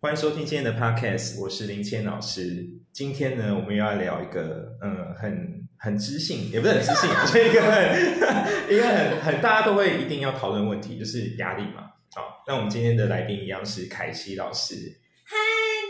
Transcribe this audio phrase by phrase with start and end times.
[0.00, 2.64] 欢迎收听今天的 podcast，我是林谦老师。
[2.92, 7.82] 今天呢，我们又要聊一个嗯，很很知性，也不是很知性， 是一个很
[8.72, 11.90] 一个很很大家都会一定要讨论问题，就是压力嘛。
[12.14, 14.76] 好，那我们今天的来宾一样是凯西老师。
[15.24, 15.34] 嗨，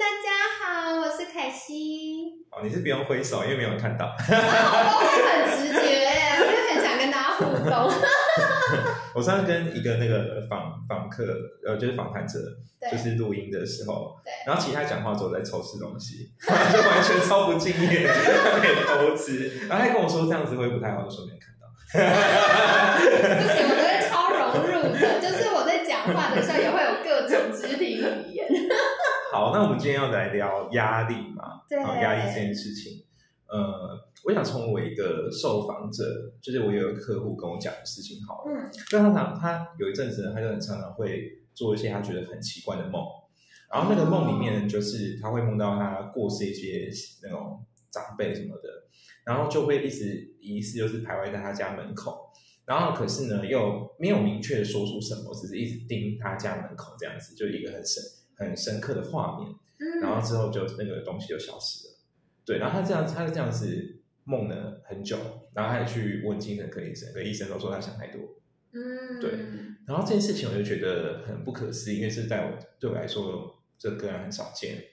[0.01, 0.31] 大家
[0.65, 2.47] 好，我是凯西。
[2.51, 4.17] 哦，你是不用挥手，因为没有人看到。
[9.15, 11.25] 我上次跟一个那个访访客，
[11.67, 12.39] 呃，就是访谈者，
[12.91, 18.13] 就是录音的时候，对，然后其他讲话之后在抽吃东西， 就完全超不敬业，在
[18.63, 21.67] 那偷吃，然后他跟我说这样子会不太好，就说没看到。
[21.89, 21.99] 不
[23.49, 28.47] 行，我觉得超融入的，就是我在讲话的时候也会有各种肢体语言。
[29.33, 31.61] 好，那我们今天要来聊压力嘛？
[31.69, 33.05] 对，压力这件事情，
[33.49, 34.09] 呃。
[34.25, 36.05] 我想从我一个受访者，
[36.43, 38.51] 就是我有一个客户跟我讲的事情好了。
[38.51, 43.01] 嗯，就他常他有一阵子，他就很常常会做一些他觉得很奇怪的梦，
[43.73, 46.91] 然后那个梦里面就是他会梦到他过世一些
[47.23, 48.69] 那种长辈什么的，
[49.25, 52.33] 然后就会一直疑似就是徘徊在他家门口，
[52.67, 58.03] 然后可是呢又没有明确的说出什么，只是一直盯他家门口这样子，就一个很深
[58.37, 59.49] 很深刻的画面。
[59.79, 61.95] 嗯，然后之后就那个东西就消失了。
[62.49, 63.95] 对，然后他这样他是这样子。
[64.31, 65.17] 梦了很久，
[65.55, 68.21] 然后还去问精神科医生，可医生都说他想太多。
[68.73, 69.31] 嗯，对。
[69.87, 74.85] 然后这件事情我就觉得很不可思议，因为是在我对我来说，这个人很少见。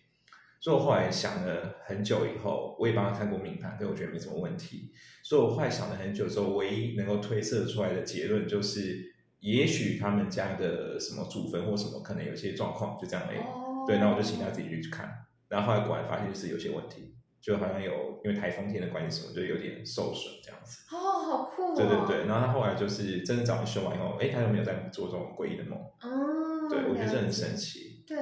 [0.62, 4.94] 所以我后来想了很久以后，我也帮他看过命盘，但我觉得没什么问题。
[5.22, 13.40] 所以我后来想了很久之后，唯一能够推测出来的结论就是，也许他们家的什么祖坟或什么可能有些状况，就这样而已。
[13.86, 15.26] 对，那我就请他自己去看。
[15.50, 17.12] 然后后来果然发现是有些问题。
[17.46, 20.80] 就好像有因为台风天的关系什么，就有点受损这样子。
[20.90, 21.76] 哦，好酷！
[21.76, 25.78] 对对对，然后他后来就是真的找你修完以后，哎，他就没有再做这种诡异的梦。
[25.78, 28.04] 哦，对我觉得这很神奇。
[28.08, 28.18] 对，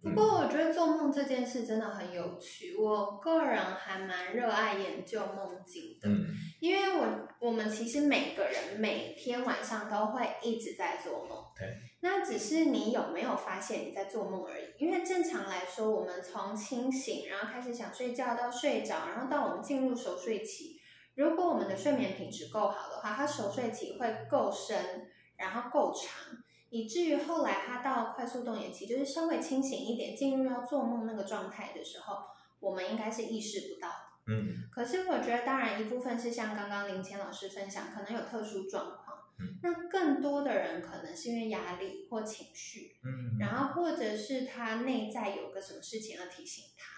[0.00, 6.08] 不过我觉得做梦这件事真的很有趣，我个人还蛮热爱研究梦境的。
[6.08, 6.26] 嗯，
[6.62, 11.44] 因为我我们其实每个人每天晚上都会一直在做梦。
[11.58, 11.68] 对。
[12.02, 20.80] 那只是你有没有发现你在做梦而已，因为正常来说，我们从清醒，然后开始想睡觉，到睡着，然后到我们进入熟睡期，
[21.16, 26.38] 如果我们的睡眠品质够好的话，它熟睡期会够深，然后够长，
[26.70, 32.18] 以至于后来它到快速动眼期，就是稍微清醒一点，进入要做梦那个状态的时候，
[32.60, 34.11] 我们应该是意识不到的。
[34.26, 34.68] 嗯。
[34.70, 39.18] 可是我觉得，当然一部分是像刚刚林谦老师分享，可能有特殊状况。
[39.60, 46.92] 那更多的人可能是因为压力或情绪，嗯，然后或者是他内在有个什么事情要提醒他，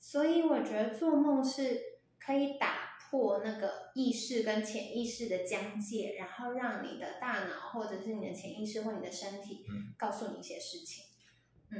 [0.00, 1.80] 所以我觉得做梦是
[2.18, 9.64] 可以打破那个意识跟潜意识的疆界，然后让你的大脑或者是你的潜意识或你的身体，
[9.96, 11.04] 告诉你一些事情。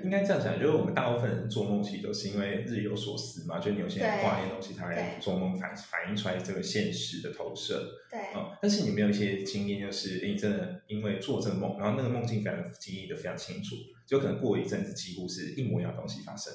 [0.05, 7.83] 应该这样讲，就是我们大部分人做梦其实都是因为日有所思嘛，就你有些挂念东西，它来做梦反反映出来这个现实的投射。
[8.11, 13.77] 对，嗯，但是你没有一些经验，就是你真的因为做这个梦，然后那个梦境非常记忆的非常清楚，
[14.07, 16.53] 就可能过一阵子几乎是一模一样东西发生。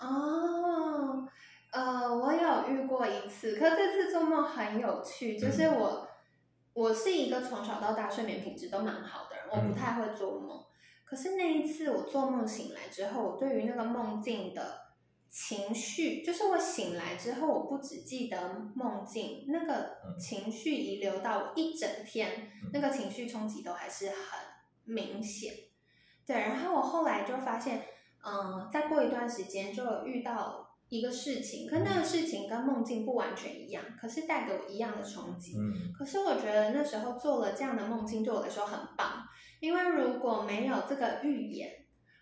[0.00, 1.28] 哦，
[1.72, 6.08] 呃，我有遇过一次，可这次做梦很有趣，就是我
[6.72, 10.64] 我是一个从小到大睡眠品质都蛮好的人，我不太会做梦。
[11.06, 14.80] 可是那一次我做梦醒来之后，我对于那个梦境的
[15.30, 24.16] 情绪，就是我醒来之后，我不只记得梦境，那个情绪遗留到我一整天，那个情绪冲击都还是很
[24.84, 25.54] 明显。
[26.26, 27.84] 对，然后我后来就发现，
[28.26, 35.56] 嗯，再过一段时间就遇到一个事情，可那个事情跟梦境不完全一样，可是带给我一样的冲击。
[35.56, 39.22] 嗯，可是我觉得那时候做了这样的梦境，对我来说很棒。
[39.58, 41.70] 因为如果没有这个预演，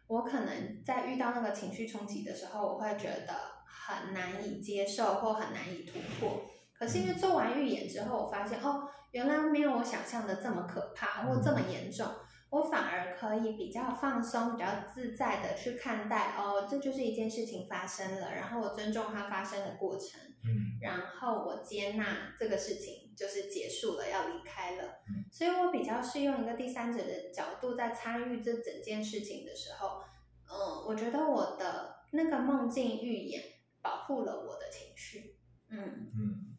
[0.07, 3.35] 我可能在遇到那个情绪冲击的时候，我会觉得
[3.65, 6.45] 很难以接受或很难以突破。
[6.79, 12.07] 可是因为做完预演之后，我发现哦，原来没有我想象的这么可怕或这么严重。
[12.51, 30.03] 我反而可以比较放松、比较自在的去看待哦，这就是一件事情发生了，然后我尊重它发生的过程，嗯，然后我接纳这个事情就是结束了，要离开了，嗯，所以我比较是用一个第三者的角度在参与这整件事情的时候，
[30.49, 33.43] 嗯，我觉得我的那个梦境预言
[33.83, 35.37] 保护了我的情绪，
[35.71, 36.51] 嗯嗯。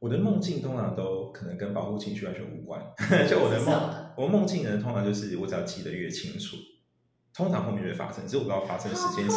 [0.00, 2.78] 我的梦境通常都可能跟保护情绪完全无关，
[3.26, 6.58] 就我的梦，我梦境呢通常就是我只要记得越清楚，
[7.32, 9.36] 通常后面就会发生，只是我不知道发生的时间是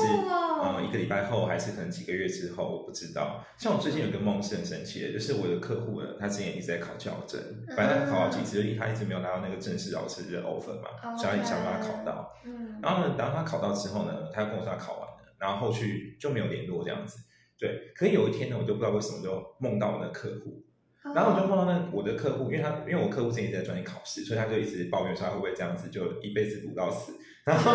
[0.60, 3.46] 呃一个礼拜后还是可能几个月之后，我不知道。
[3.58, 7.40] 像我最近有个梦是很神奇的，就是我的客户呢，他之前一直在考教证，
[7.76, 12.34] 反正考了几次，他一直没有拿到那个正式老师的 offer 嘛，想想把他考到。
[12.46, 17.20] 嗯，然后呢，当他考到之后呢，他跟我说他考完了，然后后续就没有联络这样子。
[17.60, 20.64] 对，可是有一天呢，我就不知道为什么就梦到我的客户。
[21.16, 27.14] 然后我就梦到那我的客户，因为他因为我客户之前在专业考试，所以他就一直抱怨说他会不会这样子就一辈子读到死。
[27.48, 27.72] 然后，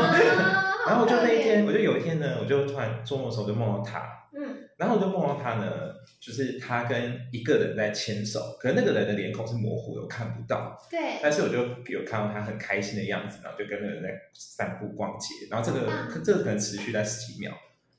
[0.86, 4.00] 然后就那一天，我就有一天呢，我就突然做梦的时候就梦到他。
[4.36, 4.68] 嗯。
[4.76, 10.76] 然后我就梦到他呢，就是他跟一个人在牵手，可是那个人的脸孔是模糊的，我看不到。
[10.90, 11.18] 对。
[11.22, 15.28] 但是我就有看到他很开心的样子，然后就跟那个人在散步逛街。
[15.50, 15.90] 然后这个
[16.22, 17.52] 这个可能持续在十几秒。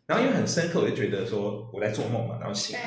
[0.06, 2.86] 然后因为很深刻，我就觉得说我在做梦嘛，然后醒了。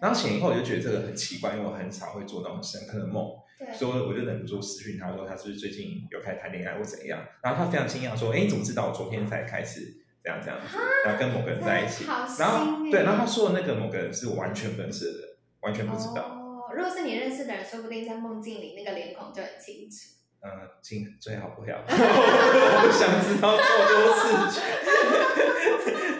[0.00, 3.26] 然后醒以后，我就觉得这个很奇怪，因为我很少会做那种深刻的梦，
[3.74, 7.18] 所以我就忍不住私讯他说他是不是最近有开始谈恋爱或怎样？
[7.42, 10.76] 然后他非常惊讶说：“哎，你怎么知道我昨天才开始这样这样子？
[11.04, 12.04] 然后跟某个人在一起？
[12.38, 15.28] 然后对，然后他说的那个某个人是我完全不认识的人，
[15.60, 16.22] 完全不知道。
[16.22, 19.96] 哦，如果是你认识的人，说不定在梦境里那个脸孔就很清楚。
[20.42, 20.48] 嗯，
[20.82, 24.62] 清最好不要， 我不想知道这么多事情。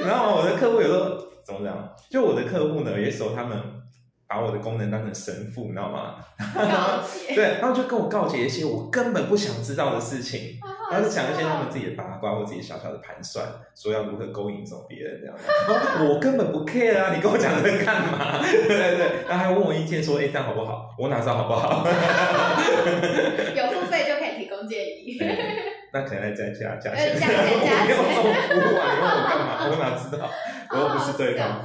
[0.09, 1.27] 然后我的客户有时候。
[1.47, 1.95] 怎么讲？
[2.11, 3.57] 就我的客户呢，有些时候他们
[4.29, 6.17] 把我的功能当成神父，你知道吗？
[7.35, 10.59] 对，然后就跟我告诫一些我根本不想知道的事情，
[10.91, 15.37] 然后讲一些他们自己的八卦或自己小小的盘算，说要如何勾引走别人这样。
[16.11, 17.13] 我根本不 care 啊！
[17.15, 18.41] 你跟我讲这干嘛？
[18.43, 20.91] 对对对，然后还问我意见，说哎这样好不好？
[20.99, 21.87] 我哪知道好不好？
[21.87, 25.19] 有付费就可以提供建议。
[25.93, 28.83] 那可能再加加钱，我没有做服务啊！
[28.93, 29.47] 你问我干嘛？
[29.71, 30.29] 我哪知道？
[30.73, 31.65] 我又不是对方。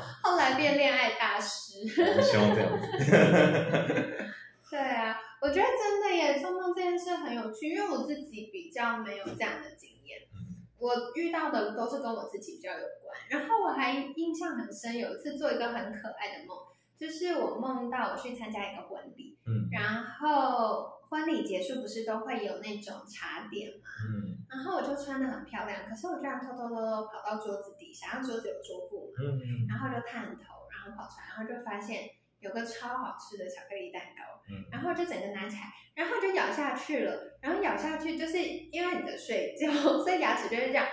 [1.88, 2.22] 大师。
[2.22, 2.88] 希望这样子。
[4.70, 10.22] 对啊，我觉得真的耶，做梦这件事很有趣，因为我自己比较没有这样的经验。
[10.78, 13.18] 我遇到的都是跟我自己比较有关。
[13.30, 16.58] 然后我还印象很深，有一次做一个很可爱的梦，
[16.98, 21.00] 就是我梦到我去参加一个婚礼，嗯，然后。
[21.12, 23.84] 婚礼结束不是都会有那种茶点嘛？
[24.08, 40.88] 嗯，然后我就穿的很漂亮，可是我居然偷偷偷偷跑到桌子底下，然后桌子有桌布嘛，嗯然后就探头，然后跑出来，然后就发现有个超好吃的巧克力蛋糕，嗯，然后就整个拿起来，然后就咬下去了，然后咬下去就是因为你在睡觉，所以牙齿就是这样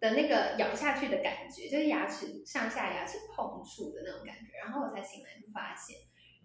[0.00, 5.96] 的那个咬下去的感觉，就是牙齿上下牙齿碰触的那种感觉，然后我才醒来就发现。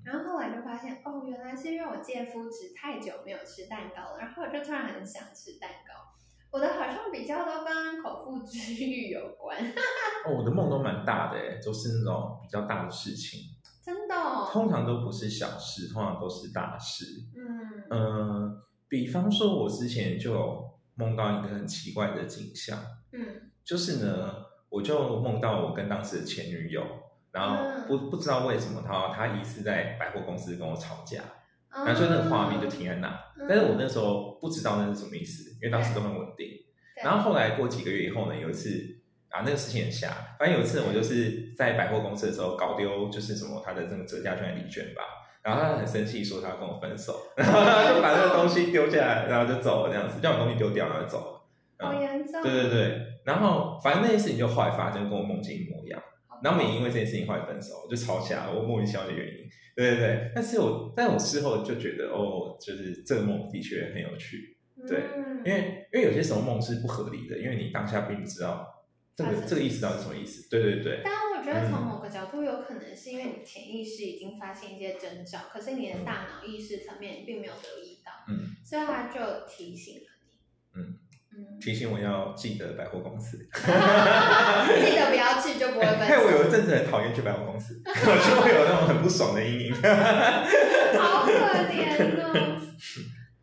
[0.05, 5.93] 然后后来就发现，哦，原来是因为我戒麸质太久没有吃蛋糕了，然后我就突然很想吃蛋糕。
[6.51, 9.57] 我的好像比较都跟口腹之欲有关。
[10.25, 13.41] 哦，我的梦都蛮大的诶，都是那种比较大的事情。
[13.83, 14.15] 真的？
[14.51, 17.05] 通常都不是小事，通常都是大事。
[17.35, 22.79] 嗯嗯，比方说，我之前就有梦到一个很奇怪的景象。
[23.11, 24.33] 嗯，就是呢，
[24.69, 26.83] 我就梦到我跟当时的前女友。
[27.29, 31.21] 然后不不知道为什么他他疑似在百货公司跟我吵架，
[31.71, 36.47] 然后就那个画面就停在那，但是我那时候不知道那是什么意思，因为当时都很稳定。
[37.03, 38.69] 然后后来过几个月以后呢，有一次
[39.29, 40.09] 啊那个事情很瞎，
[40.39, 45.03] 反正有一次我就是在百货公司的时候搞丢就是什么他的这个折价券礼券吧，
[45.43, 51.37] 然后他很生气说他要跟我分手， 然后他就把那个东西丢下来，然后就走了这样子，叫我东西丢掉然后就走了。
[51.79, 52.41] 好严重。
[52.41, 56.01] 对对对，然后反正那件事情就后来发生，跟我梦境一模一样。
[56.43, 60.31] 然后也因为这件事情后来分手，就吵起来，我莫名其妙的原因，对对对。
[60.35, 64.57] 但是我，但我事后就觉得，哦，就是这个梦的确很有趣，
[64.87, 65.03] 对，
[65.45, 68.67] 因为因为有些时候梦是不合理的，因为你当下并不知道
[69.15, 71.01] 这个这个意思到底是什么意思，对对对。
[71.03, 80.99] 但我觉得从某个角度，有可能是因为你潜意识已经发现一些征兆，可是你的大脑意识层面并没有留意到，嗯，所以他就提醒了你，嗯。
[81.59, 85.99] 提醒我要记得百货公司，记得不要去就不会分。
[86.07, 89.73] 害我有一阵子很讨厌去百货公司，我 就会有那种很不爽的阴影。
[90.99, 92.61] 好可怜哦。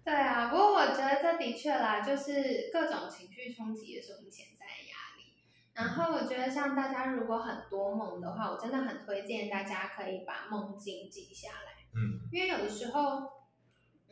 [0.05, 5.35] 对啊，不过我觉得这的确啦，就是各种情绪冲击也是我们潜在的压力。
[5.75, 11.73] 然后我觉得像大家如果很多梦的话，我真的很推荐大家可以把梦境记下来。
[11.97, 13.44] 嗯，因为有的时候。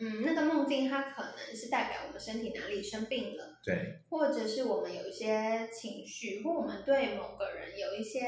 [0.05, 8.21] 嗯，那个梦境它可能是代表我们身体哪里生病了，对，或者是我们有一些情绪，或我们对某个人有一些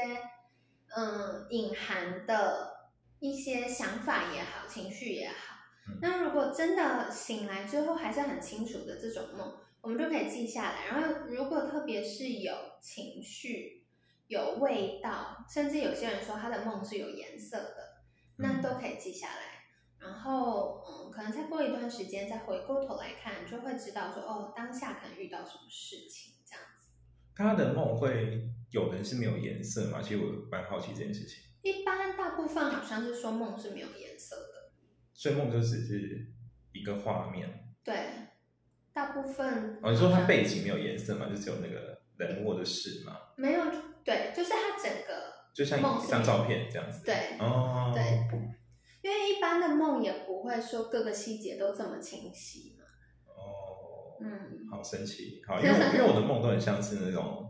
[0.95, 5.57] 嗯隐含的一些想法也好，情绪也好。
[6.01, 10.87] 那如果真的醒来之后还是很清楚的这种梦，我们就可以记下来。
[10.87, 13.85] 然后如果特别是有情绪、
[14.27, 17.97] 有味道，甚至有些人说他的梦是有颜色的，
[18.37, 19.54] 那都可以记下来。
[20.05, 26.91] 然后，嗯，可能再过一段时间，再回过头来看，就会知道说，哦，当下可能遇到什么事情这样子。
[27.35, 29.99] 他的梦会有人是没有颜色吗？
[30.01, 31.43] 其实我蛮好奇这件事情。
[31.63, 34.71] 一般大部分好像是说梦是没有颜色的，
[35.13, 36.27] 所以梦就只是
[36.71, 37.73] 一个画面。
[37.83, 37.95] 对，
[38.93, 39.79] 大部分。
[39.81, 41.27] 哦，你说它背景没有颜色嘛？
[41.27, 43.17] 就只有那个人或者事嘛？
[43.35, 43.63] 没有，
[44.03, 47.03] 对，就是它整个就像一张照片这样子。
[47.03, 48.27] 对，哦，对，
[49.05, 52.85] 因为一般的梦也不会说各个细节都这么清晰嘛。
[53.27, 57.43] 哦，嗯，好神奇，好，因为因为我的梦都很像是那种。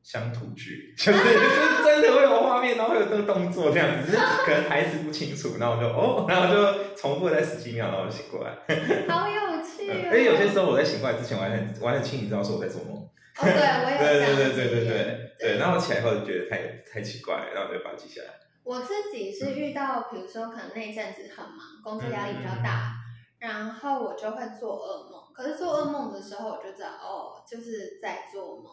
[0.00, 8.56] 乡土剧 就是就是真的会有画面，然后会有这个动作这样子，可能台词不清楚，然后我就哦，然后就重复在十几秒，然后就醒过来。
[9.06, 10.08] 好有趣哦！
[10.08, 12.96] 而且有些时候我在醒过来之前，我还很我还很清醒知道说我在做梦。
[12.96, 15.58] 哦，对，我也 对对对对对对对。
[15.58, 16.56] 然后起来后就觉得太
[16.90, 18.28] 太奇怪，然后就把它记下来。
[18.64, 22.96] 我自己是遇到，比如说可能那一阵子很忙，工作压力比较大，
[23.38, 25.22] 然后我就会做噩梦。
[25.34, 28.66] 可是做噩梦的时候，我就知道哦，就是在做梦。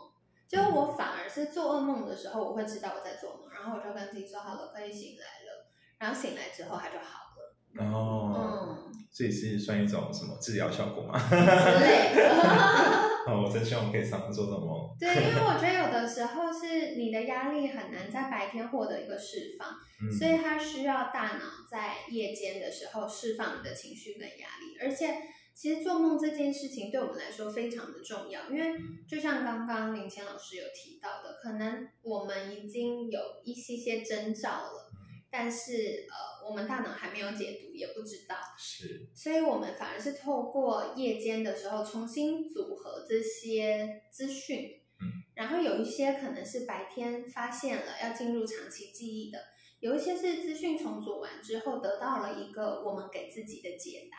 [0.48, 5.72] 就我反而是做噩梦的时候，我会知道我在做梦，然后我就跟自己说好了，可以醒来了。
[5.98, 7.56] 然后醒来之后，它就好了。
[7.84, 11.18] 哦，嗯，这也是算一种什么治疗效果吗？
[11.30, 13.05] 之类的。
[13.26, 14.96] 好，我真希望可以常常做这种梦。
[15.00, 19.70] 对，因为我觉得有的时候是你的压力很难在白天获得一个释放，
[20.18, 25.18] 所以它需要大脑在夜间的时候释放你的情绪跟压力，而且。
[25.58, 28.78] 其实做梦这件事情对我们来说非常的重要，因为
[29.08, 34.92] 就像刚刚林谦老师有提到的，可能我们已经有一些些征兆了，
[35.32, 38.36] 但是呃，我们大脑还没有解读，也不知道。
[38.58, 39.08] 是。
[39.14, 49.40] 所以我们反而是透过夜间的时候重新组合这些资讯，嗯，然后有一些可能是白天发现了要进入长期记忆的，
[49.80, 54.18] 有一些是资讯重组完之后得到了一个我们给自己的解答。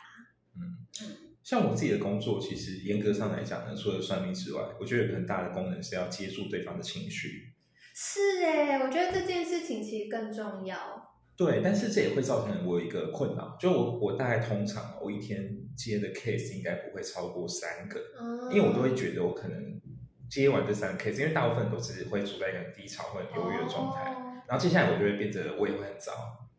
[0.59, 0.87] 嗯
[1.43, 7.53] 像我自己的工作，其实严格上来讲呢，除了算命之外，我觉得有个很大的功能是要接住对方的情绪。
[7.93, 11.16] 是哎，我觉得这件事情其实更重要。
[11.37, 18.01] 对，但是这也会造成我一个困扰，就我我大概通常我一天接的 case 应该不会超过三个，
[18.51, 19.79] 因为我都会觉得我可能
[20.27, 24.11] 接完这三个 case，因为大部分都是会处在一个很低潮或很忧郁的状态，
[24.47, 26.11] 然后接下来我就会变得我也会很糟，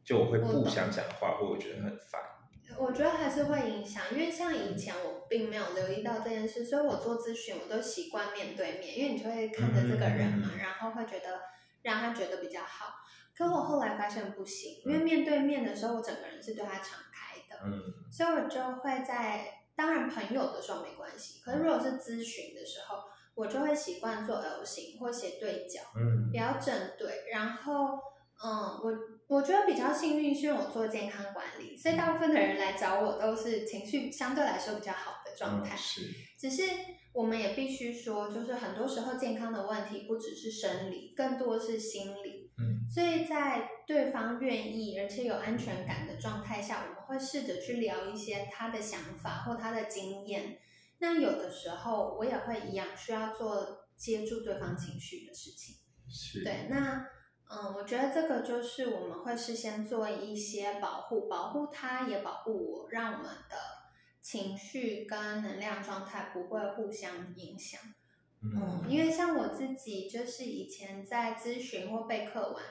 [0.05, 2.23] 就我会不想讲话，或我觉得很烦。
[2.79, 11.41] 我觉得还是会影响，因为像以前我并没有留意到这件事，所以我做咨询我都习惯面对面，因为你就会看着这个人嘛，然后会觉得
[11.83, 12.95] 让他觉得比较好。
[13.39, 17.81] 可我后来发现不行，因为面对面的时候，我整个人是对他敞开的，嗯，
[18.11, 23.05] 所以我就会在当然朋友的时候没关系，可是如果是咨询的时候，
[23.37, 28.01] 我就会习惯做 L 型或斜对角，嗯，比较正对，然后。
[28.41, 35.75] 嗯，我我觉得比较幸运，是因为我做健康管理，所以大部分的人来找我都是情绪相对来说比较好的状态。
[35.77, 36.03] 是，
[36.39, 36.63] 只是
[37.13, 42.38] 我们也必须说，就是很多时候健康的问题不只是生理，更多是心理。
[42.59, 50.59] 嗯，所以在对方愿意而且有安全感的状态下，我们会试着去聊一些他的想法或他的经验。
[50.99, 55.77] 那有的时候我也会一样需要做接住对方情绪的事情。
[56.09, 57.07] 是，对，那。
[57.51, 63.57] 嗯，我觉得这个就是我们会事先做一些保护，保护他，也保护我，让我们的
[64.21, 67.81] 情绪跟能量状态不会互相影响。
[68.43, 72.63] 嗯，因为像我自己，就是以前在咨询或备课完，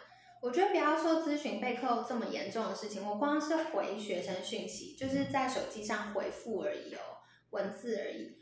[0.41, 6.99] 我觉得不要说咨询备课这么严重的事情，我光是回学生讯息，就是在手机上回复而已哦，
[7.51, 8.37] 文字而已。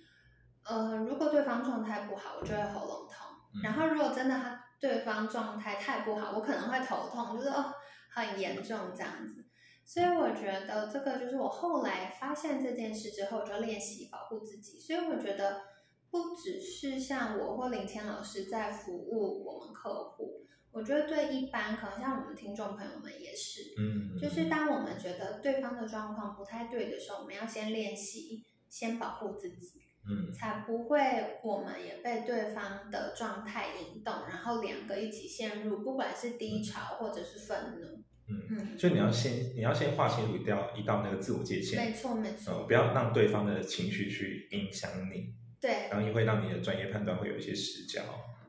[0.63, 3.61] 呃，如果对方状态不好，我就会喉咙痛。
[3.63, 4.61] 然后如果真的他。
[4.77, 7.73] 对方状态太不好，我可能会头痛，就是哦
[8.11, 9.45] 很严重这样子。
[9.85, 14.77] 所以我觉得这个就是我后来发现这件事之后，就练习保护自己。
[14.79, 15.61] 所以我觉得
[16.09, 29.81] 不只是像我或林谦老师在服务我们客户，我觉得对一般可能像我们听众朋友们也是，嗯，就是当我们觉得对方的状况不太对的时候，我们要先练习，先保护自己。
[30.07, 30.99] 嗯，才不会，
[31.43, 38.03] 我们也被对方的状态引动，然后两个一起陷入，不管是低潮或者是愤怒。
[38.27, 41.83] 嗯嗯，所以你要先，你要先划清楚一道一道那个自我界限。
[41.83, 42.65] 没错没错。
[42.67, 45.33] 不要让对方的情绪去影响你。
[45.59, 45.87] 对。
[45.89, 48.01] 然后也会让你的专业判断会有一些死角。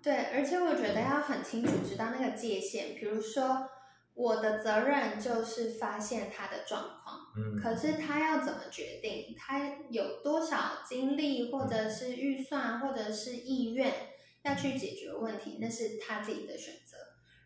[0.03, 3.69] 对，而且我觉得要很清楚知道那个界限，比如说。
[4.19, 13.93] 我的责任就是发现他的状况，嗯，可是他要怎么决定，他有多少精力，或者是预算，或者是意愿
[14.43, 16.97] 要去解决问题，那是他自己的选择。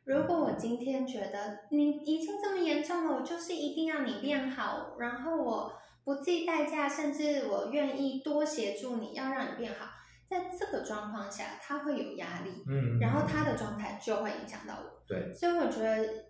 [0.05, 5.73] 如果我今天觉得你已经这么严重了，我就是一定要你变好，然后我
[6.05, 9.87] 不计代价，甚至我愿意多协助你，要让你变好，
[10.29, 15.03] 在这个状况下，他会有压力，嗯，然后他的状态就会影响到我。
[15.07, 16.27] 对，所以我觉得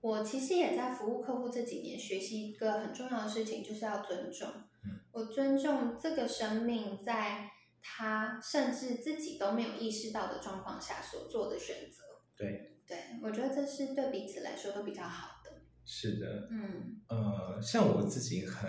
[0.00, 4.48] 我其实也在服务客户这几年，学习一个很重要的事情，就是要尊重。
[4.84, 7.50] 嗯，我尊重这个生命，在
[7.82, 12.02] 他甚至自己都没有意识到的状况下所做的选择。
[12.36, 15.50] 对，对我觉得这是对彼此来说都比较好的。
[15.84, 18.68] 是的，嗯呃，像我自己很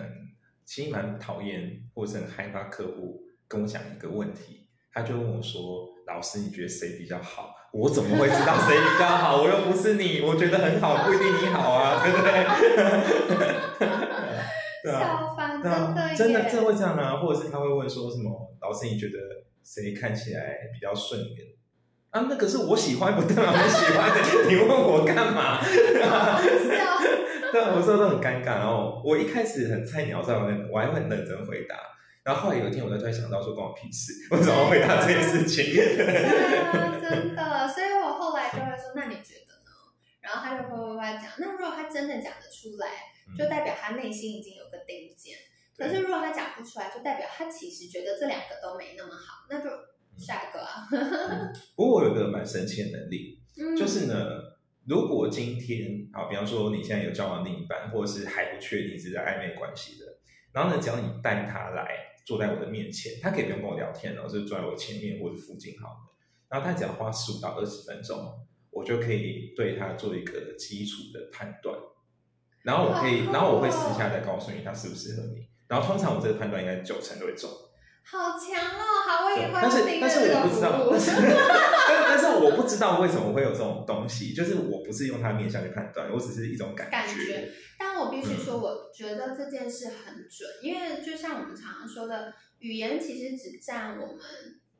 [0.68, 9.40] 其实蛮讨厌或是很害怕客户跟我讲一个问题，他就问我说：“老师，你觉得谁比较好？”我怎么会知道谁比较好？
[9.40, 12.44] 我又不是你，我觉得很好，不一定你好啊，对不对？
[14.84, 18.54] 对啊，对啊，真真的耶真的会这样啊，或者是他会问说什么？
[18.60, 19.16] 老师，你觉得
[19.64, 21.46] 谁看起来比较顺眼？
[22.10, 24.20] 啊，那可是我喜欢，不代表我喜欢的。
[24.48, 25.60] 你问我干嘛？
[27.52, 28.56] 对啊，我说都很尴尬。
[28.56, 31.76] 然后我一开始很菜鸟，在我我还会很认真回答。
[32.24, 35.64] 然后后来有一天，我就突然想到说，关我屁事，我怎么回答这件事情？
[35.72, 36.16] 对
[36.64, 39.72] 啊，真的，所以我后来就会说，那你觉得呢？
[40.20, 42.88] 然后他就会会会讲，那如果他真的讲得出来，
[43.36, 45.36] 就代表他内心已经有个定见。
[45.76, 49.70] 可是如果他讲不出来，就代表他其实觉得这两个都没那么好，那就
[50.18, 50.88] 下一个啊。
[51.76, 54.14] 不过我有个蛮神奇的能力，嗯就是呢，
[54.86, 60.06] 如果今天啊，比方说你现在有交往另一半，或者是还不确定是在暧昧关系的，
[60.52, 61.88] 然后呢，只要你带他来
[62.26, 66.16] 坐在我的面前，他可以不用跟我聊天哦，就是坐在我前面或者附近好了，
[66.48, 68.16] 然后他只要花十五到二十分钟，
[68.70, 71.76] 我就可以对他做一个基础的判断，
[72.62, 77.50] 然后我可以，然后我会私下再告诉你他适不适合你，然后通常我这个判断应该九成都会中。
[78.10, 78.84] 好强哦！
[79.06, 81.10] 好，我以后对但是但是我不知道，但是
[81.88, 87.50] 但但是我不知道为什么会有这种东西，就是我不是用它面相去判断，我只是一种感感觉。
[87.78, 94.18] 但我必须说，我觉得这件事很准，因为就像我们常常说的，语言其实只占我们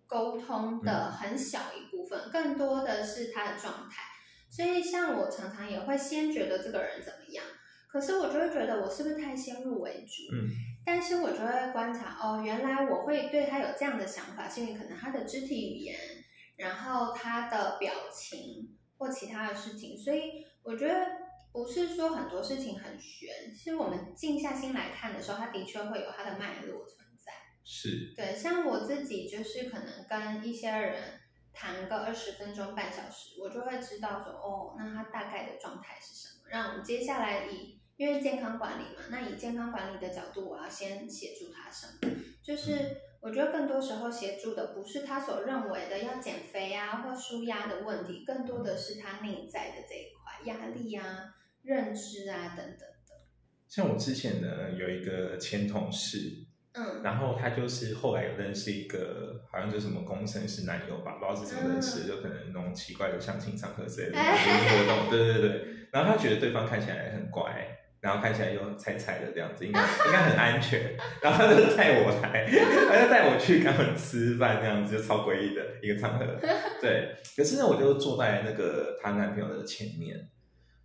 [0.06, 4.02] 沟通的很小一部分，更多的是他的状态。
[4.50, 7.44] 所以，像我常常也会先觉得这个人怎么样，
[7.92, 10.34] 可是我就会觉得我是不是太先入为主？
[10.34, 10.48] 嗯，
[10.90, 15.98] 但是我就会观察哦，原来我会对他有这样的想法，是因为可能他的肢体语言，
[16.56, 20.94] 然后他的表情或其他的事情，所以我觉得
[21.52, 27.34] 不是说很多事情很玄，是我们静下心来看的时候，他的确会有他的脉络存在。
[27.62, 31.20] 是，对，像我自己就是可能跟一些人
[31.52, 42.14] 谈个二十分钟、半小时，我就会知道说，哦，那他大概的状态是什么，让我们接下来以因为健康管理嘛，那以健康管理的角度，我要先协助他什么？
[42.42, 42.72] 就是
[43.20, 53.26] 我觉得更多时候协助的不是他所认为的要减肥啊或舒压的问题，更多的是他内在的这一块压力啊、认知啊等等的。
[53.66, 65.74] 像我之前呢有一个前同事，嗯然后他就是后来有认识一个好像就是什么工程师男友吧，不知道是怎么认识的，就可能那种奇怪的相亲场合之类的活动， 对对对。
[65.90, 70.96] 然后他觉得对方看起来很乖，然后看起来又菜菜的这样子，应该应该很安全。
[71.20, 76.24] 然后他就带我来，他就带我去跟他们吃饭，这样子就超诡异的一个场合。
[76.80, 80.16] 对，可是呢，我就坐在那个她男朋友的前面，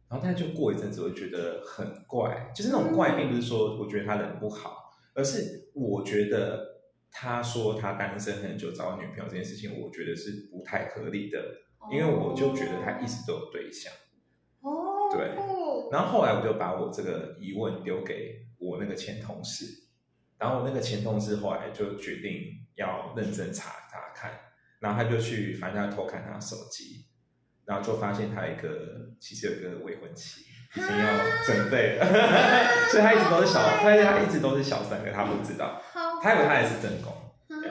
[0.10, 6.60] 然后他就过一阵子，我就觉得很怪，就是那种怪，并不是说我觉得他人不好，而是我觉得
[7.12, 11.40] 他说他单身很久找女朋友这件事情，我觉得是不太合理的，
[11.92, 13.94] 因为我就觉得他一直都有对象。
[14.62, 15.63] 哦，对酷
[15.94, 19.66] 然后后来我就把我这个疑问丢给我那个前同事，
[20.40, 24.32] 然后我那个前同事后来就决定要认真查查看，
[24.80, 27.06] 然后他就去反正他偷看他手机，
[27.66, 30.42] 然后就发现他一个其实有一个未婚妻，
[30.74, 32.08] 已经要准备了，
[32.90, 37.14] 所以他一直都是小，但是他一直都是小三，可他不知道，好，他以为他也是正宫，
[37.50, 37.62] 啊，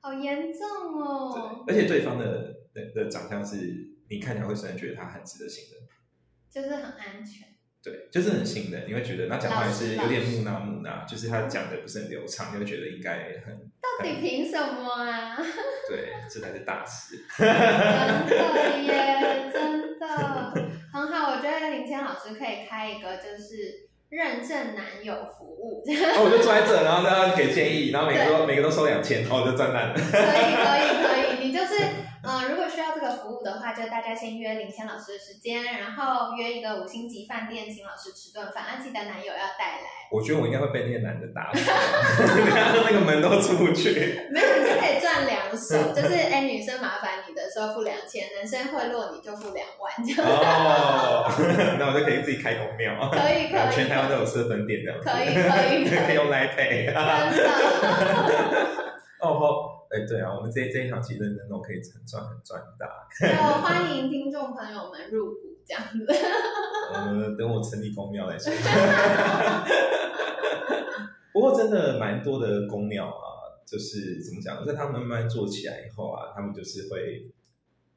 [0.00, 0.66] 好严重
[0.98, 5.86] 哦，而且对方的的的长相是你看起来会真的觉得他很值得信任。
[6.56, 7.46] 就是很安全。
[7.84, 15.36] 对，就是很信任，你会觉得那讲话也是有点木讷木讷，就是他讲的不是很流畅，你会觉得应该很到底凭什么啊？
[15.86, 17.18] 对，这才是大师。
[17.36, 20.08] 真的耶，真的
[20.92, 21.32] 很好。
[21.32, 29.94] 我觉得林谦老师可以开一个就是认证男友服务，然后我就坐在这，然后让他给建议，然后每个都每个都收两千，哦，我就赚烂了。
[29.94, 31.74] 可以可以可以，你就是
[32.26, 39.88] 呃，如果需要这个服务的话，就大家先约林谦老师的时间，然后约一个五星级饭店，请老师吃顿饭，啊，记得男友要带来。
[40.10, 41.70] 我觉得我应该会被那些男的打死，
[42.86, 44.28] 那个门都出不去。
[44.30, 50.30] 没有，你就可以赚两手， 就是哎，女生麻烦你的时候付两千，男生贿赂你就付两万，这样。
[50.30, 51.26] 哦，
[51.78, 55.40] 那我就可以自己开公庙，可以可以，全台湾都有设分店这样，可以可
[55.74, 56.86] 以可以可以用来 pay。
[56.86, 57.50] 真的。
[59.20, 63.06] 哦，后哎，对啊，我们这这一场其实认真都可以很赚很赚大。
[63.20, 66.06] 对，欢迎听众朋友们入股这样子。
[66.92, 68.52] 呃，等我成立公庙再说。
[71.32, 77.30] 不过真的蛮多的公庙啊，就是怎么讲，在他们慢慢做起来以后啊，他们就是会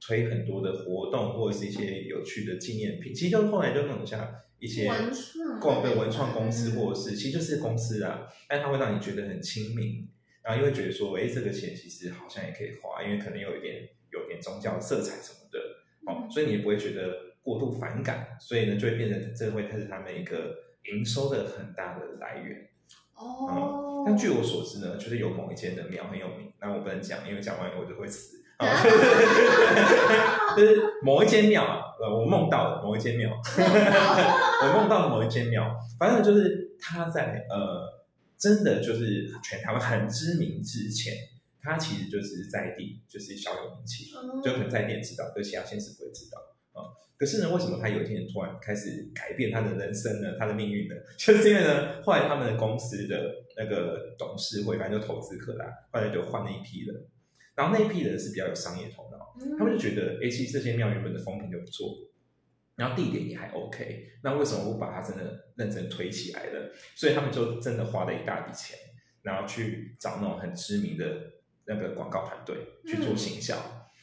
[0.05, 3.13] 推很多的活动或者是一些有趣的纪念品。
[3.13, 4.27] 其实就后来就弄像
[4.59, 10.05] 一些文创，逛对文创公司或者是其实就是公司啊，但它会让你觉得很亲民，
[10.49, 15.59] 然后又会觉得说，哎，这个钱其实好像也可以花，因为可能有一点有点宗教色彩什么的，
[16.07, 20.57] 哦，所以你也不会觉得过度反感，所以呢，就会变成这会它是他们一个
[20.91, 22.67] 营收的很大的来源。
[23.13, 28.39] 哦，但据我所知呢，就是有某一间的庙很有名，那我不能讲，因为讲完我就会死。
[30.57, 37.87] 就是某一间庙啊，呃，我梦到了某一间庙， 我梦到了某一间庙，反正就是他在呃，
[38.39, 41.13] 真的就是全台湾很知名之前，
[41.61, 44.05] 他其实就是在地就是小有名气，
[44.43, 46.39] 就可能在地知道，可其他县市不会知道
[46.71, 46.87] 啊。
[47.17, 50.37] 可是呢，为什么他有一天突然开始改变他的人生呢？
[50.39, 50.95] 他的命运呢？
[51.19, 56.95] 就是因为呢，后来他们的公司的那个董事会，反正就投资客啦，后来就换了一批人。
[57.55, 61.93] 然后那一批人是比较有商业头脑，他们就觉得，哎，其实这些庙原本的风评就不错，
[62.79, 66.71] 然后地点也还 OK，那为什么不把它真的认真推起来了？
[66.95, 68.77] 所以他们就真的花了一大笔钱，
[69.21, 71.05] 然后去找那种很知名的
[71.65, 72.55] 那个广告团队
[72.87, 73.57] 去做行销，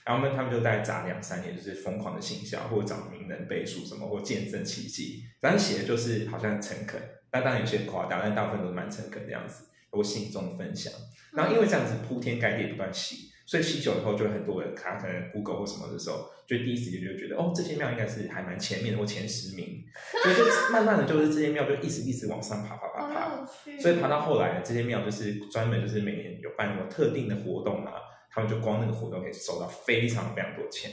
[0.04, 10.92] 然后呢，他们就大概砸两三年，就是疯狂的行销，或者找名人背书什么，或见证奇迹，反正写的就是好像诚恳，但当然有些夸大，但大部分都是蛮诚恳这样子，我心中分享，
[11.32, 13.30] 然后因为这样子铺天盖地不断洗。
[13.46, 19.84] 所以洗久以后，就很多人他可能 Google 或什么的时候，就第一时间就觉得，哦，这些庙应该是还蛮前面的或前十名，
[20.22, 23.46] 所以就 慢慢的就是这些庙就一直一直往上爬爬爬爬，
[23.80, 27.92] 所以爬到后来，这些庙就是专门就是每年有办什么特定的活动啊，
[28.30, 30.90] 他们就光那个活动可以收到非常非常多钱，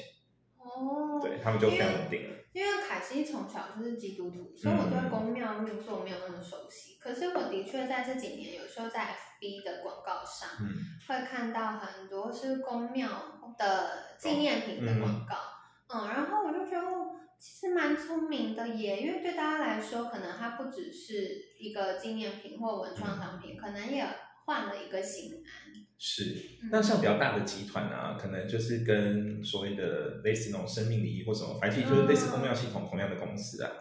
[0.59, 2.35] 哦，对他们就非常稳定了。
[2.53, 2.69] 因为
[3.03, 6.97] 凯西从小就是基督徒，所以我对公庙运作没有那么熟悉。
[7.01, 10.49] 可是我的确在这几年，有时候在 FB 的广告上，
[11.05, 13.09] 会看到很多是公庙
[13.57, 15.35] 的纪念品的广告。
[15.93, 16.87] 嗯，然后我就觉得，
[17.37, 24.07] 其实蛮聪明的耶，因为对大家来说，可能它不只是一个纪念品或文创商品，可能也
[24.45, 25.83] 换了一个心安。
[25.97, 26.36] 是，
[26.69, 33.71] 那像比较大的集团啊，可能就是跟所谓的类似那种生命礼仪或什么，反正就是类似公庙系统同样的公司啊。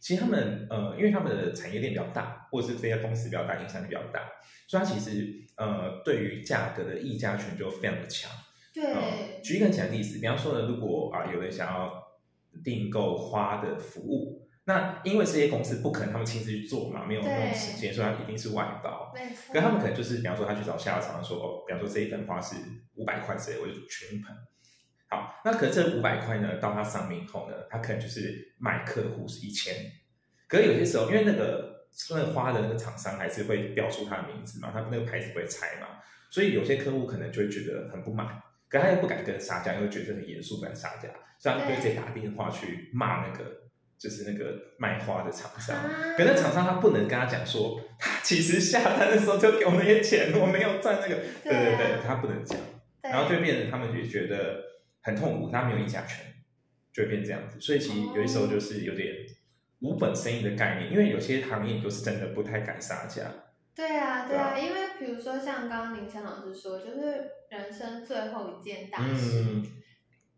[0.00, 4.28] 其实他们呃，因为他们的产业链比较大，或者是这些公司比较大，影响力比较大，
[4.66, 8.30] 所以它其实呃，对于价格的议价权就非常的强。
[8.74, 12.02] 对，举一个简单例子，比方说呢，如果啊有人想要
[12.64, 14.47] 订购花的服务。
[14.68, 19.10] 那因为这些公司不可能他们亲自去做嘛，没有那种时间，所以它一定是外包。
[19.50, 22.54] 可他们可能就是，比方说他去找下游厂商说，哦，比方说这一盆花是
[22.96, 24.36] 五百块之类，我就全盆。
[25.08, 29.74] 好，那可是这五百块呢，到他上面以后呢，他可能就是卖客户是一千。
[30.46, 35.86] 可是有些时候，因为那个那个花的那个厂商还是会标出他的名字嘛，他那个牌子不会拆嘛，
[36.30, 43.67] 所以有些客户可能就会觉得很不满，可他又不敢跟杀价，因为觉得很严肃，不敢杀价，所以他就直接打电话去骂那个。
[43.98, 45.76] 就是那个卖花的厂商，
[46.16, 52.56] 可那厂商他不能跟他讲说，他其实下单的时候就给我那些钱，我没有赚那个，对对对，他不能讲，
[53.02, 54.62] 然后就变成他们就觉得
[55.02, 56.24] 很痛苦，他没有议价权，
[56.92, 57.60] 就会变这样子。
[57.60, 59.12] 所以其实有些时候就是有点
[59.80, 63.22] 无本生意的概念，因为有些行业就是真的不太敢杀价。
[63.74, 69.44] 对啊，对啊，因为比如说像刚刚林强老师说，就是人生最后一件大事。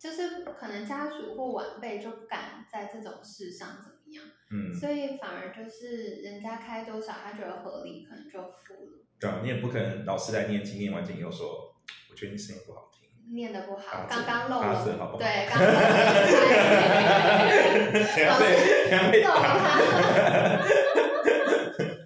[0.01, 9.05] 就是可能家属或晚辈就不敢在这种事上怎么样，嗯，所以反而就是人家开多少他觉得合理，可能就付了。
[9.21, 11.75] 对啊，你也不可能老师来念经，念完经又说，
[12.11, 14.83] 我觉得你声音不好听，念的不好，刚刚漏了，
[15.19, 15.85] 对，刚刚漏了，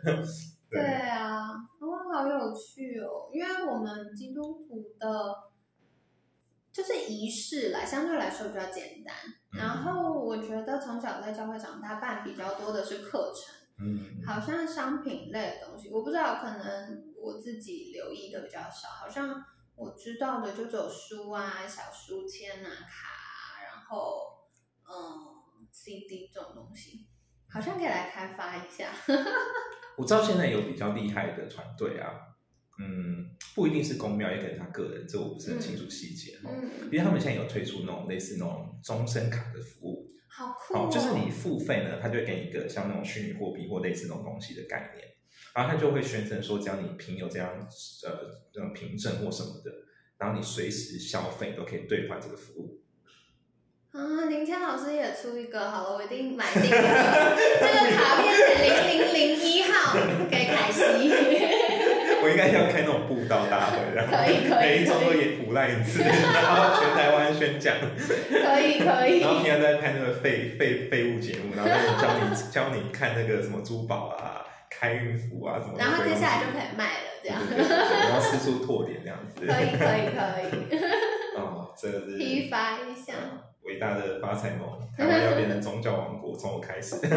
[0.19, 0.51] 老师。
[0.69, 1.47] 对啊，
[1.79, 5.07] 哇，好有趣哦，因为我们基督徒的。
[6.87, 9.15] 就是仪式来，相对来说比较简单。
[9.53, 18.89] 然后我觉得从小在教会长大，办比较多的是课程，嗯，好像商品类的东西，我不知道，可能我自己留意的比较少。
[19.01, 19.43] 好像
[19.77, 24.49] 我知道的就只有书啊、小书签啊、卡，然后
[24.87, 27.07] 嗯，CD 这种东西，
[27.49, 28.89] 好像可以来开发一下。
[29.97, 32.34] 我知道现在有比较厉害的团队啊。
[32.81, 36.71] 嗯，不一定是公庙，也可能他个人，这我不是很清楚细节嗯。
[36.91, 45.07] 因为他们现在有推出那种类似那种终身卡的服务，好酷，就是你付费呢，他就会给你一个像那种虚拟货币或类似那种东西的概念，
[45.55, 47.49] 然后他就会宣称说，只要你凭有这样
[48.05, 48.11] 呃
[48.53, 49.71] 这种凭证或什么的，
[50.19, 52.81] 然后你随时消费都可以兑换这个服务。
[53.93, 56.69] 啊，林谦老师也出一个，好了，我一定买定了。
[57.61, 59.95] 这个卡片是零零零一号
[60.29, 61.64] 给凯西。
[62.25, 67.77] 我应该要开那种布道大会，然后可以可以，每一周都演胡赖一次，然后全台湾宣讲。
[67.77, 69.21] 可以可以。
[69.21, 71.69] 然后平常在拍那个废废废物节目，然后
[72.01, 75.75] 教你教你看那个什么珠宝啊、开运符啊什么。
[75.77, 77.39] 然后接下来就可以卖了，这样。
[78.09, 79.45] 然后四处拓点这样子。
[79.45, 80.81] 可以可以可以。
[81.37, 83.13] 哦，这个是批发一下。
[83.65, 86.97] 伟大的发财梦，台湾要变成宗教王国，从我开始。
[87.01, 87.11] 对，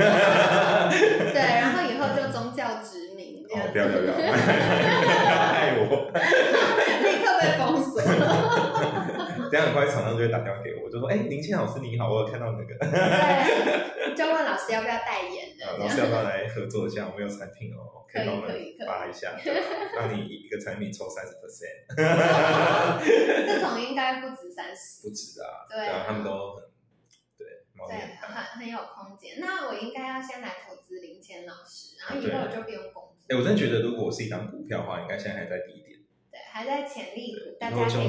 [1.33, 3.16] 然后以后就宗教殖民。
[3.51, 6.11] 哦，不要不要不要，爱我！
[7.03, 8.01] 立刻被封锁。
[9.49, 15.77] 等下很快厂商就会打电话给我，就说：“哎，林倩老师你好，我有看到那个。”对，就问老师要不要代言的。
[15.79, 17.07] 老师要不要来合作一下？
[17.07, 19.37] 我们有产品哦，可以可以发一下，
[19.95, 21.87] 让你一个产品抽三十 percent。
[23.47, 25.07] 这种应该不止三十。
[25.07, 26.63] 不止啊，对啊，他们都很
[27.37, 27.47] 对，
[27.87, 29.39] 对，很很有空间。
[29.39, 33.35] 那我应该要先来投资林谦老师，然后以后我就不用工作。
[33.35, 35.97] 哎，我真的觉得，如果我是一张股票的话，应该现在还在低点。
[36.29, 38.07] 对还在潜力股，大家可以考虑。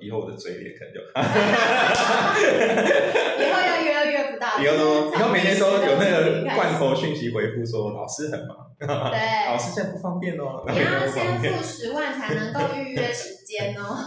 [0.00, 1.00] 以后我的嘴脸可能就
[3.42, 4.46] 以后要约约不到。
[4.62, 8.88] 以后都，以后每天都有那个罐头讯息回复说老师很忙，对，
[9.50, 10.64] 老师现在不方便哦。
[10.68, 13.98] 你要先付十万才能够预约时间哦。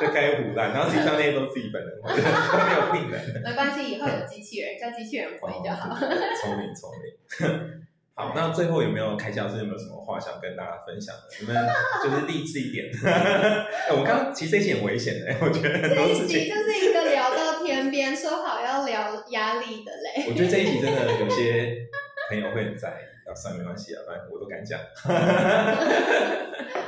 [0.00, 2.14] 就开胡乱，然后实际上那些都自己本人，都没
[2.72, 3.42] 有病人。
[3.44, 5.94] 没关系，以后有机器人，叫机器人回就好。
[5.98, 7.04] 聪明聪明。
[8.16, 9.50] 好，那最后有没有开箱？
[9.50, 11.22] 是有没有什么话想跟大家分享的？
[11.40, 11.66] 你们
[12.02, 12.86] 就是励志一点。
[13.02, 20.26] 哎我刚刚其实这一期很危险的， 我觉得很多事情就是一个聊到天边，说好要聊压力的嘞。
[20.28, 21.88] 我觉得这一集真的有些
[22.30, 24.78] 朋友会很在意，啊，算没关系啊，反正我都敢讲。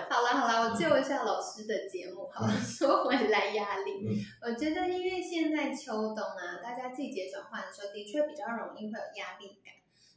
[0.08, 2.30] 好了好了，我救一下老师的节目。
[2.32, 3.98] 好了，说回来压力，
[4.46, 9.74] 我觉得因为现在秋冬啊，大家季节转换的时候，的确比较容易会有压力感。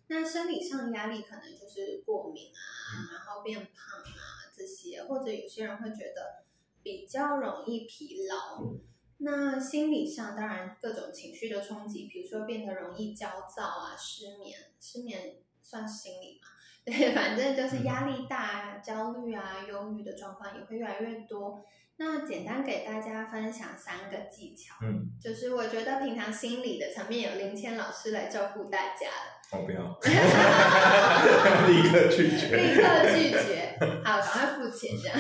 [0.10, 6.44] 那生理上压力可能就是过敏啊，然后变胖啊这些，或者有些人会觉得
[6.84, 8.74] 比较容易疲劳。
[9.20, 16.48] 那心理上当然各种情绪的冲击，比如说变得容易焦躁啊、失眠，失眠算心理嘛？
[16.86, 21.64] 对，反正就是压力大、焦虑啊、忧郁的状况也会越来越多。
[21.98, 29.12] 那简单给大家分享三个技巧，嗯，就是我觉得平常心理的层面有林谦老师来照顾大家
[29.52, 29.82] 我不要，
[31.68, 32.82] 立刻拒绝，立刻
[33.16, 33.78] 拒绝。
[34.04, 35.18] 好，赶快付钱这样。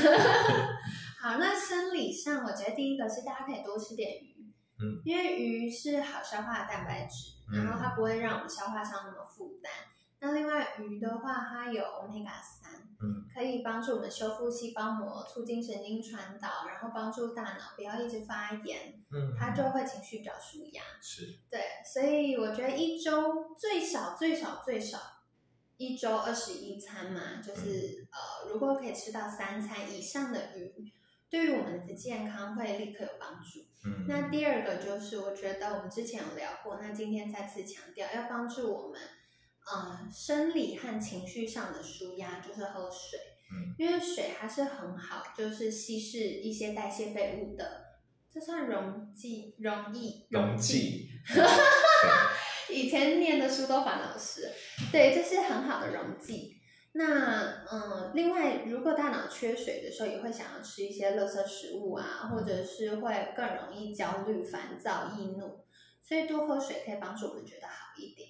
[1.19, 9.71] 好，那生理上，我觉得第一个是大家可以多吃点鱼，嗯，因为鱼是好消化的蛋白质，然后它不会让我们消化上那么负担。
[10.21, 20.83] 那另外鱼的话，它有欧米伽三，嗯，可以帮助我们修复细胞膜，促进神经传导，然后帮助大脑不要一直发炎，嗯，它就会情绪比较舒压。
[21.01, 24.99] 是，对，所以我觉得一周最少最少最少
[25.77, 30.91] 一周二十一餐嘛，就是呃，如果可以吃到三餐以上的鱼，
[31.29, 33.61] 对于我们的健康会立刻有帮助。
[33.85, 38.99] 嗯，那第二个就是我觉得我们之前有聊过，那今天再次强调，要帮助我们。
[39.71, 43.19] 呃，生理和情绪上的舒压就是喝水，
[43.51, 47.83] 嗯，因为水它是很好，就是稀释一些代谢废物的，
[48.33, 51.09] 这算溶剂，溶液，溶剂。
[52.71, 54.51] 以前念的书都烦老师，
[54.91, 56.55] 对，这是很好的溶剂。
[56.93, 65.65] 那嗯，另外，如果大脑缺水的时候，也会想要吃一些垃圾食物啊，或者是会更容易焦虑、烦躁、易怒，
[66.01, 68.29] 所以多喝水可以帮助我们觉得好一点。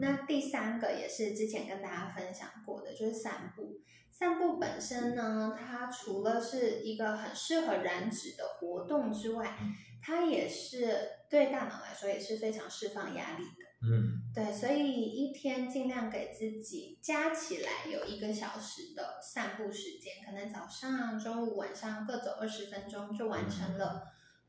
[0.00, 3.80] 那第三个也是之前跟大家分享过的，就是散步。
[4.10, 9.56] 散步本身呢，它除了是一个很适合燃脂的活动之外，
[10.02, 13.64] 它也是对大脑来说也是非常释放压力的。
[13.80, 24.02] 嗯，对，所以一天尽量给自己加起来有一个小时的散步时间，可能早上、中午、晚上各走二十分钟就完成了。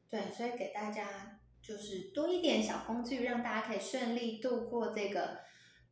[0.09, 1.38] 对，所以给大家。
[1.69, 5.37] 就是多一点小工具，让大家可以顺利度过这个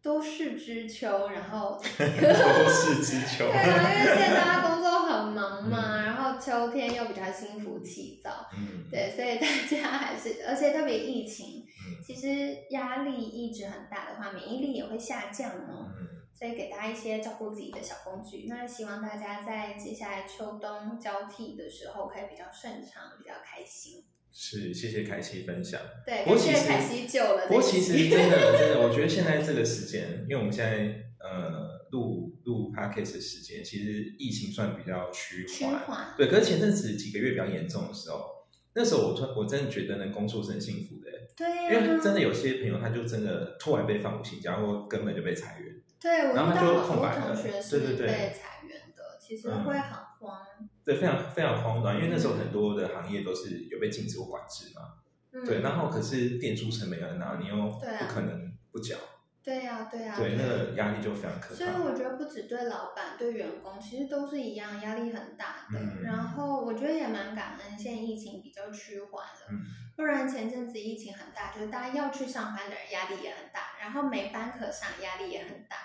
[0.02, 1.30] 多事之秋。
[1.30, 11.64] 然后 多事之秋， 对啊，因为现在大家工作很忙嘛，然后秋天又比较心浮气躁，嗯，对，所以大家还是，而且特别疫情，
[12.04, 15.94] 其实压力一直很大的话，免疫力也会下降哦。
[16.00, 18.48] 嗯，所以给大家一些照顾自己的小工具。
[18.50, 24.04] 那希望大家在接下来秋冬交替的时候，可以比较顺畅，比较开心。
[24.40, 25.82] 是，谢谢凯西分享。
[26.06, 27.48] 对，谢谢凯西救了。
[27.48, 30.78] 不过其实真的 真的，我觉得现在这个时间，因为我们现在
[31.18, 35.44] 呃录录 podcast 的时间，其实疫情算比较趋
[35.88, 36.14] 缓。
[36.16, 38.46] 对，可是前阵子几个月比较严重的时候，
[38.76, 41.10] 那时候我突我真的觉得呢，工作是很幸福的。
[41.36, 45.74] 对，因为真的有些朋友他就真的突然被放五星假，或根本就被裁员。
[46.00, 47.36] 对，然后他就空白了。
[47.36, 50.46] 对对对，被裁员的，其实会很慌。
[50.88, 54.94] 对，非常非常慌乱，因为那时候很多的行业都是有被禁止或管制嘛。
[55.46, 58.96] 对，然后可是店租成本要拿，你又不可能不缴。
[59.44, 60.16] 对呀，对呀。
[60.18, 61.56] 对，那个压力就非常可怕。
[61.56, 66.02] 所以我觉得不止对老板，对员工其实都是一样，压力很大的。
[66.04, 69.48] 然后我觉得也蛮感恩，现在疫情比较趋缓了。
[69.52, 69.60] 嗯。
[69.98, 75.76] 不然前阵子疫情很大，就是大家要去上班的人压力也很大，然后没班可上，压力也很大。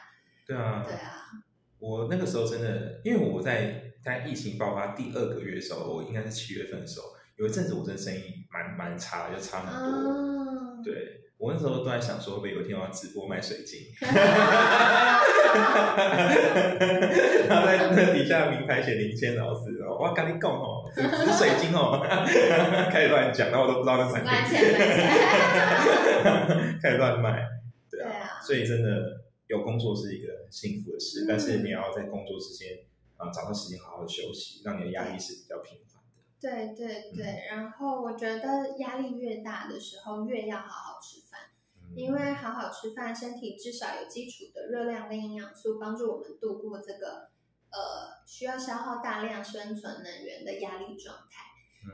[0.47, 0.85] 对啊。
[0.87, 1.27] 对啊。
[1.81, 10.13] 我那个时候真的，因为我在在疫情爆发第二个月的时候，我应该是七月份的时候，有一阵子我真的生意蛮蛮差，就差很多。
[10.13, 10.83] 嗯。
[10.83, 11.21] 对。
[11.39, 13.81] 我那时候都在想说，会不会有一天我要直播卖水晶？
[17.49, 21.99] 然后在那底下名牌写林谦老师，哦，我跟你讲哦，紫水晶哦，
[22.93, 24.31] 开始乱讲，然后我都不知道那产品。
[26.81, 27.45] 开始乱卖，
[27.91, 32.69] 对啊，所以真的有工作是一个幸福的事，但是你要在工作之间
[33.23, 36.23] 啊找到时间好好休息，让你的压力是比较平缓的。
[36.41, 41.41] 对对对，然后我觉得压力越大的时候，越要好好吃饭。
[41.95, 47.29] 因为好好吃饭，身体至少有基础的热量跟营养素，帮助我们度过这个
[47.69, 51.43] 呃需要消耗大量生存能源的压力状态。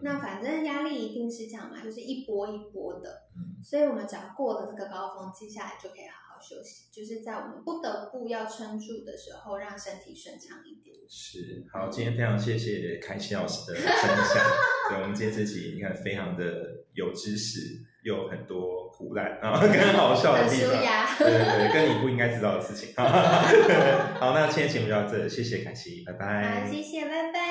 [0.05, 3.23] 那反正压力一定是这样嘛，就是一波一波的。
[3.61, 10.96] 所以我们只要过了这个高峰，接下来就可以好好休息，就是在我们不得不要撑住的时候，让身体顺畅一点。
[11.11, 14.44] 是，好，今天非常谢谢凯西老师的分享。
[14.90, 17.87] 对，我们今天这集你看非常的有知识。
[18.05, 20.70] 有很多苦难啊，更好笑的地方，
[21.18, 22.94] 对对对，跟你不应该知道的事情。
[22.96, 26.64] 好，那今天节目就到这，谢谢凯西，拜拜。
[26.64, 27.48] 好，谢谢，拜拜。